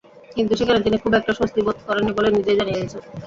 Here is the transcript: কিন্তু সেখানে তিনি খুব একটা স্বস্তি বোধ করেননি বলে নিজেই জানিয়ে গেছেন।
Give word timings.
কিন্তু 0.35 0.53
সেখানে 0.55 0.79
তিনি 0.81 0.97
খুব 0.97 1.13
একটা 1.15 1.33
স্বস্তি 1.33 1.59
বোধ 1.65 1.77
করেননি 1.87 2.11
বলে 2.17 2.29
নিজেই 2.31 2.57
জানিয়ে 2.59 2.79
গেছেন। 2.81 3.01